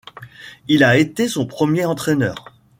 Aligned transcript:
Il 0.67 0.83
a 0.83 0.97
été 0.97 1.27
son 1.27 1.45
premier 1.45 1.85
entraîneur. 1.85 2.45